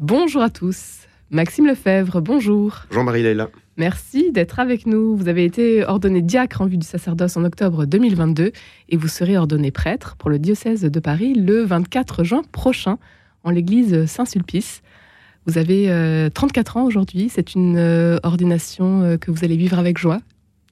[0.00, 1.00] Bonjour à tous.
[1.30, 2.84] Maxime Lefebvre, bonjour.
[2.90, 3.50] Jean-Marie Leila.
[3.76, 5.16] Merci d'être avec nous.
[5.16, 8.52] Vous avez été ordonné diacre en vue du sacerdoce en octobre 2022
[8.88, 12.98] et vous serez ordonné prêtre pour le diocèse de Paris le 24 juin prochain
[13.44, 14.82] en l'église Saint-Sulpice.
[15.46, 17.28] Vous avez 34 euh, ans aujourd'hui.
[17.28, 20.20] C'est une euh, ordination euh, que vous allez vivre avec joie.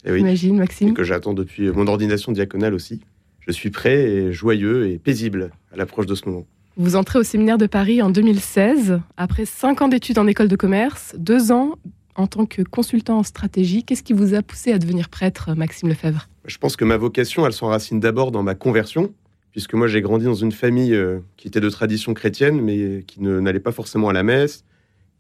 [0.05, 0.19] Et eh oui.
[0.19, 0.89] J'imagine, Maxime.
[0.89, 3.01] Et que j'attends depuis mon ordination diaconale aussi.
[3.41, 6.47] Je suis prêt et joyeux et paisible à l'approche de ce moment.
[6.77, 10.55] Vous entrez au séminaire de Paris en 2016, après cinq ans d'études en école de
[10.55, 11.75] commerce, deux ans
[12.15, 13.83] en tant que consultant en stratégie.
[13.83, 16.29] Qu'est-ce qui vous a poussé à devenir prêtre, Maxime Lefebvre?
[16.45, 19.13] Je pense que ma vocation, elle s'enracine d'abord dans ma conversion,
[19.51, 23.21] puisque moi j'ai grandi dans une famille euh, qui était de tradition chrétienne, mais qui
[23.21, 24.65] n'allait pas forcément à la messe,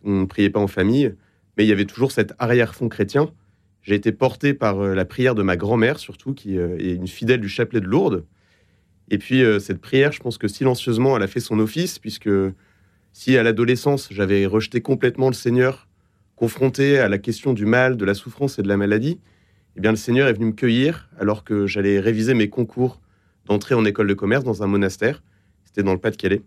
[0.04, 1.14] on ne priait pas en famille,
[1.58, 3.28] mais il y avait toujours cet arrière-fond chrétien.
[3.82, 7.08] J'ai été porté par euh, la prière de ma grand-mère, surtout, qui euh, est une
[7.08, 8.24] fidèle du chapelet de Lourdes.
[9.10, 12.30] Et puis cette prière, je pense que silencieusement, elle a fait son office, puisque
[13.12, 15.88] si à l'adolescence, j'avais rejeté complètement le Seigneur,
[16.36, 19.18] confronté à la question du mal, de la souffrance et de la maladie,
[19.76, 23.00] eh bien le Seigneur est venu me cueillir alors que j'allais réviser mes concours
[23.46, 25.22] d'entrée en école de commerce dans un monastère.
[25.64, 26.42] C'était dans le Pas-de-Calais.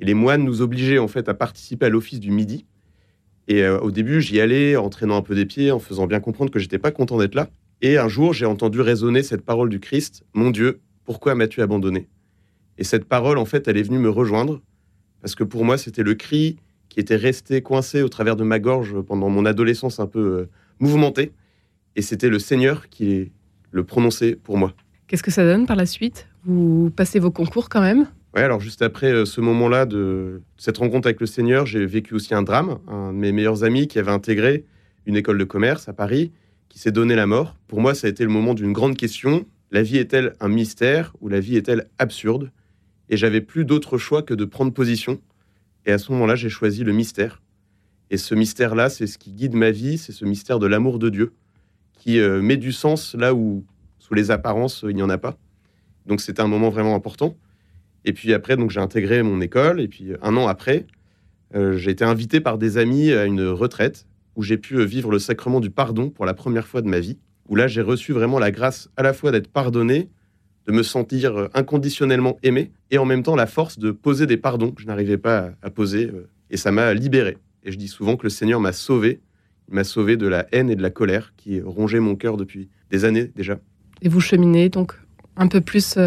[0.00, 2.66] Et les moines nous obligeaient en fait à participer à l'office du midi.
[3.48, 6.20] Et euh, au début, j'y allais en traînant un peu des pieds, en faisant bien
[6.20, 7.48] comprendre que j'étais pas content d'être là.
[7.82, 10.80] Et un jour, j'ai entendu résonner cette parole du Christ Mon Dieu,
[11.10, 12.06] pourquoi m'as-tu abandonné?
[12.78, 14.62] Et cette parole, en fait, elle est venue me rejoindre
[15.20, 16.56] parce que pour moi, c'était le cri
[16.88, 20.48] qui était resté coincé au travers de ma gorge pendant mon adolescence un peu euh,
[20.78, 21.32] mouvementée.
[21.96, 23.32] Et c'était le Seigneur qui
[23.72, 24.72] le prononçait pour moi.
[25.08, 26.28] Qu'est-ce que ça donne par la suite?
[26.44, 28.06] Vous passez vos concours quand même?
[28.36, 32.14] Ouais, alors juste après euh, ce moment-là de cette rencontre avec le Seigneur, j'ai vécu
[32.14, 32.78] aussi un drame.
[32.86, 34.64] Un de mes meilleurs amis qui avait intégré
[35.06, 36.30] une école de commerce à Paris,
[36.68, 37.56] qui s'est donné la mort.
[37.66, 39.44] Pour moi, ça a été le moment d'une grande question.
[39.70, 42.50] La vie est-elle un mystère ou la vie est-elle absurde?
[43.08, 45.20] Et j'avais plus d'autre choix que de prendre position.
[45.86, 47.40] Et à ce moment-là, j'ai choisi le mystère.
[48.10, 51.08] Et ce mystère-là, c'est ce qui guide ma vie, c'est ce mystère de l'amour de
[51.08, 51.32] Dieu,
[51.94, 53.64] qui euh, met du sens là où
[53.98, 55.38] sous les apparences, il n'y en a pas.
[56.06, 57.36] Donc c'était un moment vraiment important.
[58.04, 59.80] Et puis après, donc j'ai intégré mon école.
[59.80, 60.86] Et puis un an après,
[61.54, 65.10] euh, j'ai été invité par des amis à une retraite où j'ai pu euh, vivre
[65.10, 67.18] le sacrement du pardon pour la première fois de ma vie.
[67.50, 70.08] Où là, j'ai reçu vraiment la grâce à la fois d'être pardonné,
[70.66, 74.38] de me sentir euh, inconditionnellement aimé, et en même temps la force de poser des
[74.38, 76.10] pardons que je n'arrivais pas à poser.
[76.48, 77.36] Et ça m'a libéré.
[77.64, 79.20] Et je dis souvent que le Seigneur m'a sauvé.
[79.68, 82.70] Il m'a sauvé de la haine et de la colère qui rongeaient mon cœur depuis
[82.90, 83.58] des années déjà.
[84.00, 84.94] Et vous cheminez donc
[85.36, 85.98] un peu plus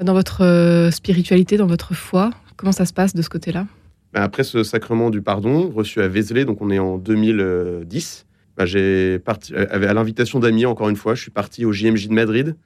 [0.00, 3.66] dans votre euh, spiritualité, dans votre foi Comment ça se passe de ce côté-là?
[4.12, 8.26] Bah, Après ce sacrement du pardon, reçu à Vézelay, donc on est en 2010,
[8.58, 12.08] bah, j'ai parti, euh, à l'invitation d'amis, encore une fois, je suis parti au JMJ
[12.08, 12.56] de Madrid,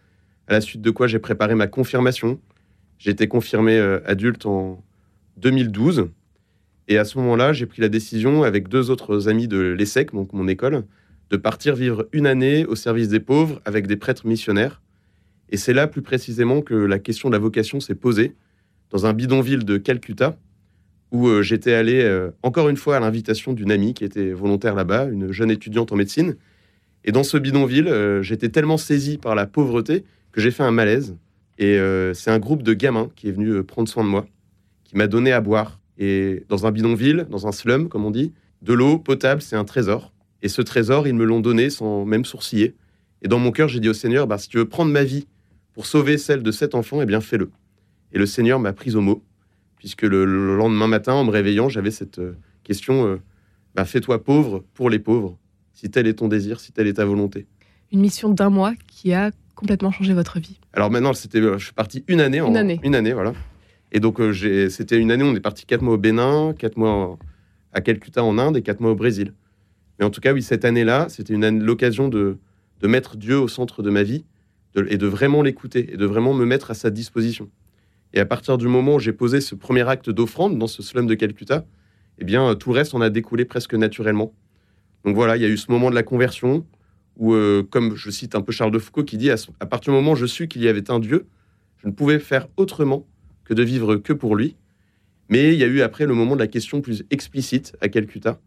[0.49, 2.41] à la suite de quoi j'ai préparé ma confirmation.
[2.99, 4.83] J'ai été confirmé euh, adulte en
[5.37, 6.09] 2012.
[6.89, 10.33] Et à ce moment-là, j'ai pris la décision, avec deux autres amis de l'ESSEC, donc
[10.33, 10.85] mon école,
[11.31, 14.83] de partir vivre une année au service des pauvres avec des prêtres missionnaires
[15.53, 18.35] et c'est là plus précisément que la question de la vocation s'est posée,
[18.91, 20.39] dans un bidonville de Calcutta,
[21.13, 24.75] où euh, j'étais allé euh, encore une fois à l'invitation d'une amie qui était volontaire
[24.75, 26.37] là-bas, une jeune étudiante en médecine.
[27.05, 30.71] Et dans ce bidonville, euh, j'étais tellement saisi par la pauvreté que j'ai fait un
[30.71, 31.17] malaise.
[31.59, 31.79] Et
[32.15, 34.27] c'est un groupe de gamins qui est venu prendre soin de moi,
[34.83, 35.79] qui m'a donné à boire.
[35.97, 39.65] Et dans un bidonville, dans un slum, comme on dit, de l'eau potable, c'est un
[39.65, 40.13] trésor.
[40.41, 42.75] Et ce trésor, ils me l'ont donné sans même sourciller.
[43.21, 45.29] Et dans mon cœur, j'ai dit au Seigneur, bah, si tu veux prendre ma vie
[45.75, 47.51] pour sauver celle de cet enfant, eh bien fais-le.
[48.13, 49.23] Et le Seigneur m'a pris au mot,
[49.83, 50.25] puisque le,
[50.57, 53.21] lendemain matin, en me réveillant, j'avais cette euh, question euh,
[53.75, 55.37] bah, fais-toi pauvre pour les pauvres,
[55.73, 57.49] si tel est ton désir, si telle est ta volonté.
[57.91, 60.61] Une mission d'un mois qui a complètement changé votre vie.
[60.73, 62.39] Alors maintenant, c'était, euh, je suis parti une année.
[62.39, 62.79] Une année.
[62.85, 63.33] Une année, voilà.
[63.91, 64.21] Et donc,
[64.71, 67.19] c'était une année, on est parti quatre mois au Bénin, quatre mois
[67.73, 69.35] à Calcutta en Inde et quatre mois au Brésil.
[69.99, 72.39] Mais en tout cas, oui, cette année-là, c'était l'occasion de,
[72.81, 74.25] de mettre Dieu au centre de ma vie
[74.89, 77.51] et de vraiment l'écouter et de vraiment me mettre à sa disposition.
[78.15, 81.07] Et à partir du moment où j'ai posé ce premier acte d'offrande dans ce slum
[81.07, 81.65] de Calcutta,
[82.19, 84.35] eh bien, tout le reste en a découlé presque naturellement.
[85.05, 86.67] Donc voilà, il y a eu ce moment de la conversion
[87.17, 89.93] où, euh, comme je cite un peu Charles de Foucault qui dit, à, à partir
[89.93, 91.27] du moment où je suis qu'il y avait un Dieu,
[91.83, 93.07] je ne pouvais faire autrement
[93.45, 94.57] que de vivre que pour lui.
[95.29, 98.39] Mais il y a eu après le moment de la question plus explicite à Calcutta.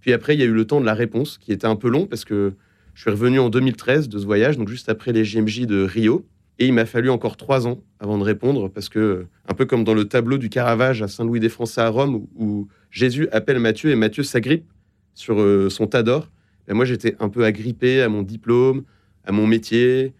[0.00, 1.88] Puis après, il y a eu le temps de la réponse qui était un peu
[1.88, 2.52] long parce que
[2.92, 6.26] je suis revenu en 2013 de ce voyage, donc juste après les JMJ de Rio.
[6.58, 9.82] Et il m'a fallu encore trois ans avant de répondre, parce que, un peu comme
[9.82, 13.90] dans le tableau du Caravage à Saint-Louis des Français à Rome, où, Jésus appelle Matthieu
[13.90, 14.66] et Matthieu s'agrippe
[15.14, 16.30] sur euh, son tas d'or,
[16.68, 18.84] ben moi j'étais un peu agrippé à mon diplôme,
[19.24, 20.14] à mon métier,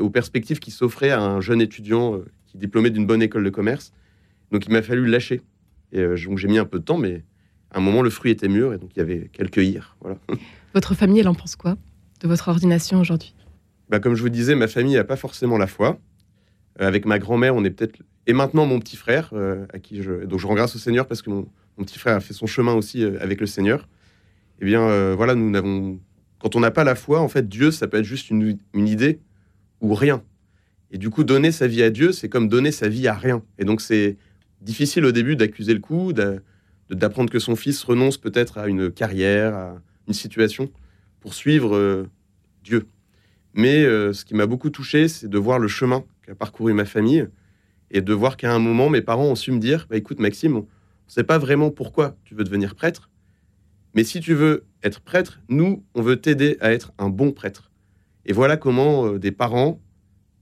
[0.00, 3.50] aux perspectives qui s'offraient à un jeune étudiant euh, qui diplômé d'une bonne école de
[3.50, 3.92] commerce.
[4.50, 5.42] Donc il m'a fallu lâcher.
[5.92, 7.24] Et euh, donc j'ai mis un peu de temps, mais
[7.70, 9.96] à un moment, le fruit était mûr et donc il y avait le cueillir.
[10.00, 10.18] Voilà.
[10.74, 11.76] Votre famille, elle en pense quoi
[12.20, 13.34] de votre ordination aujourd'hui?
[13.90, 15.98] Bah, Comme je vous disais, ma famille n'a pas forcément la foi.
[16.80, 18.00] Euh, avec ma grand-mère, on est peut-être.
[18.26, 20.24] Et maintenant, mon petit frère, euh, à qui je.
[20.24, 21.46] Donc, je rends grâce au Seigneur parce que mon,
[21.78, 23.88] petit frère a fait son chemin aussi euh, avec le Seigneur.
[24.60, 26.00] Eh bien, voilà, nous n'avons.
[26.40, 29.20] Quand on n'a pas la foi, en fait, Dieu, ça peut être juste une, idée
[29.80, 30.24] ou rien.
[30.90, 33.42] Et du coup, donner sa vie à Dieu, c'est comme donner sa vie à rien.
[33.58, 34.16] Et donc, c'est
[34.60, 36.12] difficile au début d'accuser le coup,
[36.90, 40.72] d'apprendre que son fils renonce peut-être à une carrière, à une situation
[41.20, 42.08] pour suivre
[42.64, 42.88] Dieu.
[43.58, 46.84] Mais euh, ce qui m'a beaucoup touché, c'est de voir le chemin qu'a parcouru ma
[46.84, 47.26] famille
[47.90, 50.58] et de voir qu'à un moment, mes parents ont su me dire bah, écoute, Maxime,
[50.58, 50.64] on ne
[51.08, 53.10] sait pas vraiment pourquoi tu veux devenir prêtre,
[53.94, 57.72] mais si tu veux être prêtre, nous, on veut t'aider à être un bon prêtre.
[58.26, 59.80] Et voilà comment euh, des parents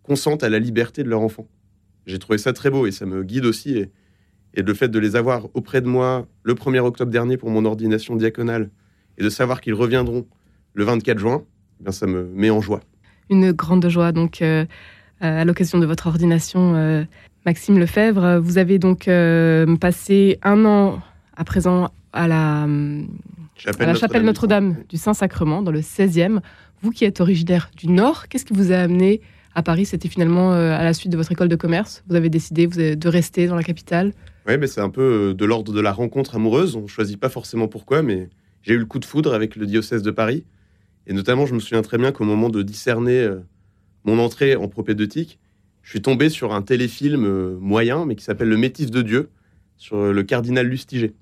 [0.02, 1.48] consentent à la liberté de leur enfant.
[2.04, 3.78] J'ai trouvé ça très beau et ça me guide aussi.
[3.78, 3.92] Et,
[4.62, 8.14] le fait de les avoir auprès de moi le 1er octobre dernier pour mon ordination
[8.14, 8.70] diaconale
[9.16, 10.26] et de savoir qu'ils reviendront
[10.74, 11.46] le 24 juin,
[11.80, 12.80] eh bien, ça me met en joie.
[13.30, 14.64] Une grande joie, donc, euh,
[15.20, 17.04] à l'occasion de votre ordination, euh,
[17.44, 18.38] Maxime Lefebvre.
[18.38, 21.00] Vous avez donc euh, passé un an
[21.36, 22.66] à présent à la,
[23.78, 26.40] la chapelle Notre-Dame du Saint-Sacrement, dans le 16e.
[26.82, 29.20] Vous qui êtes originaire du Nord, qu'est-ce qui vous a amené
[29.54, 29.86] à Paris?
[29.86, 32.04] C'était finalement à la suite de votre école de commerce?
[32.08, 34.12] Vous avez décidé de rester dans la capitale?
[34.46, 36.76] Oui, mais c'est un peu de l'ordre de la rencontre amoureuse.
[36.76, 38.28] On ne choisit pas forcément pourquoi, mais
[38.62, 40.44] j'ai eu le coup de foudre avec le diocèse de Paris.
[41.06, 43.40] Et notamment, je me souviens très bien qu'au moment de discerner euh,
[44.04, 45.38] mon entrée en propédeutique,
[45.82, 49.30] je suis tombé sur un téléfilm euh, moyen, mais qui s'appelle Le Métis de Dieu,
[49.76, 51.14] sur euh, le cardinal Lustiger.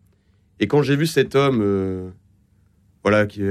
[0.61, 2.13] Et quand j'ai vu cet homme,
[3.03, 3.43] voilà, qui,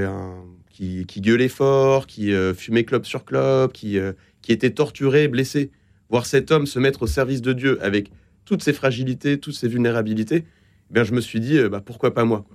[0.70, 3.98] qui, gueulait fort, qui fumait clope sur clope, qui,
[4.40, 5.70] qui était torturé, blessé,
[6.08, 8.10] voir cet homme se mettre au service de Dieu avec
[8.46, 12.24] toutes ses fragilités, toutes ses vulnérabilités, eh bien, je me suis dit, bah, pourquoi pas
[12.24, 12.46] moi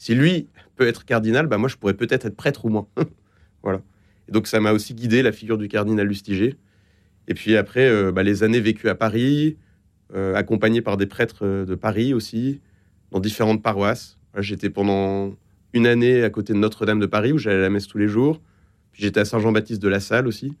[0.00, 2.88] Si lui peut être cardinal, bah, moi, je pourrais peut-être être prêtre ou moins.
[3.62, 3.82] Voilà.
[4.26, 6.56] Et donc ça m'a aussi guidé la figure du cardinal Lustiger.
[7.28, 9.58] Et puis après, euh, bah, les années vécues à Paris,
[10.14, 12.62] euh, accompagné par des prêtres euh, de Paris aussi,
[13.10, 14.18] dans différentes paroisses.
[14.38, 15.36] j'étais pendant
[15.74, 18.08] une année à côté de Notre-Dame de Paris où j'allais à la messe tous les
[18.08, 18.40] jours.
[18.92, 20.56] Puis j'étais à Saint-Jean-Baptiste de la Salle aussi.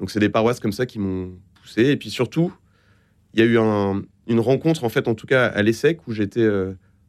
[0.00, 1.84] Donc c'est des paroisses comme ça qui m'ont poussé.
[1.84, 2.52] Et puis surtout,
[3.34, 3.56] il y a eu
[4.26, 6.44] une rencontre en fait, en tout cas à l'ESSEC, où j'étais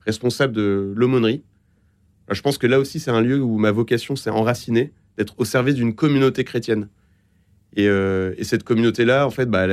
[0.05, 1.43] responsable de l'aumônerie.
[2.31, 5.45] Je pense que là aussi, c'est un lieu où ma vocation s'est enracinée d'être au
[5.45, 6.87] service d'une communauté chrétienne.
[7.75, 9.67] Et, euh, cette communauté-là, en fait, bah,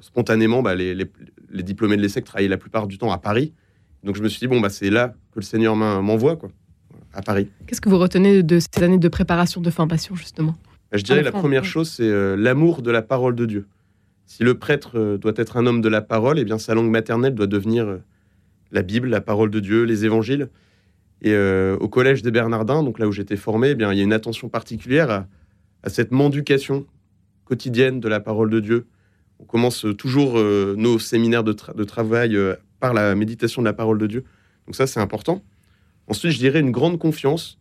[0.00, 0.94] spontanément, bah, les,
[1.62, 3.52] diplômés de l'ESSEC travaillent la plupart du temps à Paris.
[4.04, 6.50] Donc je me suis dit, bon, bah, c'est là que le Seigneur m'envoie, quoi,
[7.12, 7.48] à Paris.
[7.66, 10.56] Qu'est-ce que vous retenez de ces années de préparation de formation, justement?
[10.92, 13.66] Je dirais la, première chose, c'est euh, l'amour de la parole de Dieu.
[14.26, 16.90] Si le prêtre euh, doit être un homme de la parole, eh bien sa langue
[16.90, 17.98] maternelle doit devenir
[18.72, 20.48] la Bible, la parole de Dieu, les évangiles.
[21.22, 24.00] Et euh, au collège des Bernardins, donc là où j'étais formé, eh bien, il y
[24.00, 25.10] a une attention particulière
[25.82, 26.86] à, cette mendication
[27.44, 28.86] quotidienne de la parole de Dieu.
[29.38, 33.98] On commence toujours euh, nos séminaires de, travail euh, par la méditation de la parole
[33.98, 34.24] de Dieu.
[34.66, 35.42] Donc ça, c'est important.
[36.08, 37.58] Ensuite, je dirais une grande confiance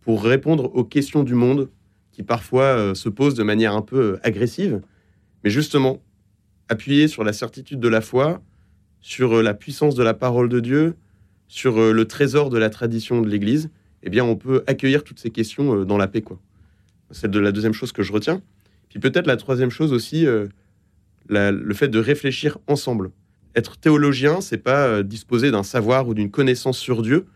[0.00, 1.70] pour répondre aux questions du monde
[2.10, 4.80] qui parfois se posent de manière un peu agressive.
[5.44, 6.02] Mais justement,
[6.68, 8.42] appuyer sur la certitude de la foi,
[9.00, 10.94] sur la puissance de la parole de Dieu,
[11.48, 13.70] sur euh, le trésor de la tradition de l'Église,
[14.02, 16.22] eh bien, on peut accueillir toutes ces questions euh, dans la paix.
[17.10, 18.42] C'est la deuxième chose que je retiens.
[18.90, 20.46] Puis peut-être la troisième chose aussi, euh,
[21.28, 23.10] le fait de réfléchir ensemble.
[23.54, 27.26] Être théologien, c'est pas disposer d'un savoir ou d'une connaissance sur Dieu,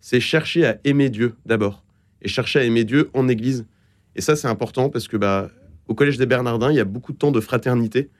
[0.00, 1.84] c'est chercher à aimer Dieu d'abord
[2.22, 3.66] et chercher à aimer Dieu en Église.
[4.14, 5.50] Et ça, c'est important parce que bah,
[5.88, 8.10] au Collège des Bernardins, il y a beaucoup de temps de fraternité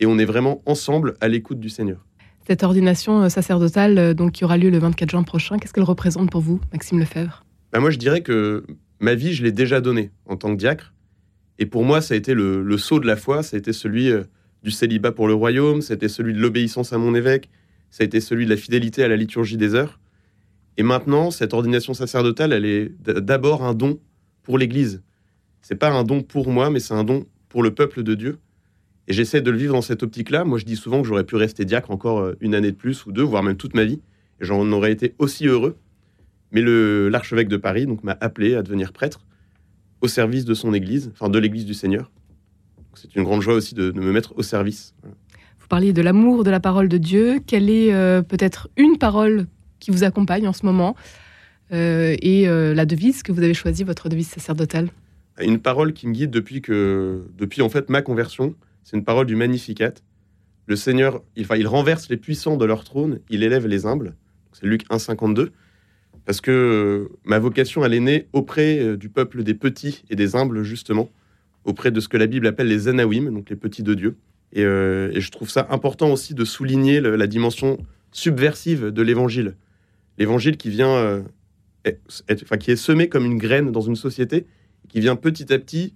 [0.00, 2.04] et on est vraiment ensemble à l'écoute du Seigneur.
[2.46, 5.84] Cette ordination euh, sacerdotale, euh, donc, qui aura lieu le 24 juin prochain, qu'est-ce qu'elle
[5.84, 7.44] représente pour vous, Maxime Lefebvre?
[7.72, 8.64] Bah Moi, je dirais que
[9.00, 10.92] ma vie, je l'ai déjà donnée en tant que diacre.
[11.58, 13.72] Et pour moi, ça a été le, le saut de la foi, ça a été
[13.72, 14.24] celui euh,
[14.62, 17.48] du célibat pour le royaume, c'était celui de l'obéissance à mon évêque,
[17.90, 20.00] ça a été celui de la fidélité à la liturgie des heures.
[20.76, 24.00] Et maintenant, cette ordination sacerdotale, elle est d'abord un don
[24.42, 25.02] pour l'Église.
[25.62, 28.38] C'est pas un don pour moi, mais c'est un don pour le peuple de Dieu.
[29.06, 30.44] Et j'essaie de le vivre dans cette optique-là.
[30.44, 33.04] Moi, je dis souvent que j'aurais pu rester diacre encore euh, une année de plus
[33.06, 34.00] ou deux, voire même toute ma vie.
[34.40, 35.76] Et j'en aurais été aussi heureux.
[36.52, 39.20] Mais l'archevêque de Paris donc m'a appelé à devenir prêtre
[40.00, 42.12] au service de son Église, enfin de l'Église du Seigneur.
[42.94, 44.94] C'est une grande joie aussi de, me mettre au service.
[45.58, 47.40] Vous parliez de l'amour de la parole de Dieu.
[47.44, 49.46] Quelle est euh, peut-être une parole
[49.80, 50.94] qui vous accompagne en ce moment
[51.72, 54.90] euh, et la devise que vous avez choisie, votre devise sacerdotale?
[55.40, 58.54] Une parole qui me guide depuis que, depuis en fait ma conversion.
[58.84, 59.94] C'est une parole du Magnificat.
[60.66, 64.14] Le Seigneur, il, il renverse les puissants de leur trône, il élève les humbles.
[64.52, 65.50] C'est Luc 1,52,
[66.26, 70.16] parce que euh, ma vocation, elle est née auprès euh, du peuple des petits et
[70.16, 71.10] des humbles, justement,
[71.64, 74.16] auprès de ce que la Bible appelle les Anawim, donc les petits de Dieu.
[74.52, 77.76] Et, et je trouve ça important aussi de souligner la dimension
[78.12, 79.56] subversive de l'évangile.
[80.16, 81.24] L'évangile qui vient,
[81.84, 84.46] enfin, qui est semé comme une graine dans une société,
[84.88, 85.94] qui vient petit à petit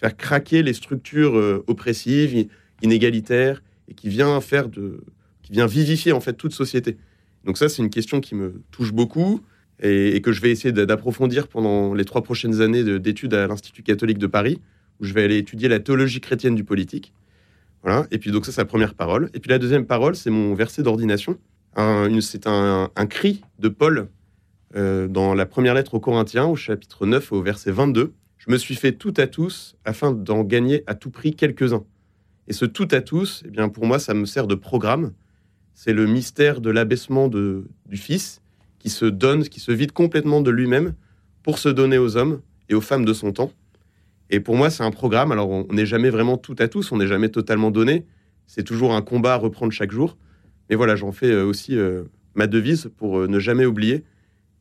[0.00, 2.48] faire craquer les structures oppressives,
[2.82, 5.02] inégalitaires, et qui vient faire de,
[5.42, 6.96] qui vient vivifier en fait toute société.
[7.44, 9.40] Donc ça, c'est une question qui me touche beaucoup
[9.82, 14.18] et, que je vais essayer d'approfondir pendant les trois prochaines années d'études à l'Institut catholique
[14.18, 14.60] de Paris,
[15.00, 17.12] où je vais aller étudier la théologie chrétienne du politique.
[17.82, 18.06] Voilà.
[18.10, 19.30] Et puis donc ça, c'est la première parole.
[19.32, 21.38] Et puis la deuxième parole, c'est mon verset d'ordination.
[22.20, 24.08] C'est un, cri de Paul
[24.76, 28.12] euh, dans la première lettre aux Corinthiens, au chapitre 9, au verset 22.
[28.40, 31.84] Je me suis fait tout à tous afin d'en gagner à tout prix quelques-uns.
[32.48, 35.12] Et ce tout à tous, eh bien pour moi, ça me sert de programme.
[35.74, 38.40] C'est le mystère de l'abaissement du Fils
[38.78, 40.94] qui se donne, qui se vide complètement de lui-même
[41.42, 43.52] pour se donner aux hommes et aux femmes de son temps.
[44.30, 45.32] Et pour moi, c'est un programme.
[45.32, 48.06] Alors, on n'est jamais vraiment tout à tous, on n'est jamais totalement donné.
[48.46, 50.16] C'est toujours un combat à reprendre chaque jour.
[50.70, 52.04] Mais voilà, j'en fais euh, aussi euh,
[52.34, 54.02] ma devise pour euh, ne jamais oublier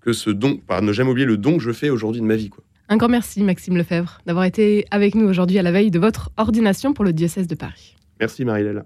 [0.01, 2.35] que ce don, par ne jamais oublier le don que je fais aujourd'hui de ma
[2.35, 2.49] vie.
[2.91, 6.31] Un grand merci, Maxime Lefebvre, d'avoir été avec nous aujourd'hui à la veille de votre
[6.37, 7.95] ordination pour le diocèse de Paris.
[8.19, 8.77] Merci, Marie-Léla.